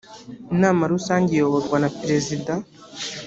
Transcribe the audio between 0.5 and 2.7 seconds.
inama rusange iyoborwa na perezida